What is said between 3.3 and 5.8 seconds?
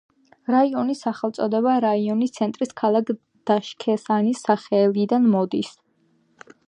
დაშქესანის სახელიდან მოდის.